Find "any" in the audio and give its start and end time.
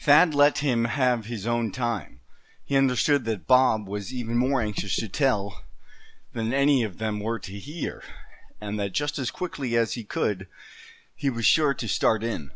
6.52-6.82